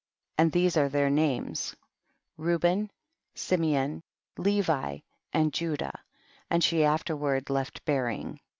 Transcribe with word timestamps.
And 0.39 0.51
these 0.51 0.77
are 0.77 0.89
their 0.89 1.11
names, 1.11 1.75
Reuben, 2.35 2.89
Simeon, 3.35 4.01
Levi, 4.35 4.97
and 5.31 5.53
Judah, 5.53 5.99
and 6.49 6.63
she 6.63 6.83
afterward 6.83 7.51
left 7.51 7.85
bearing. 7.85 8.39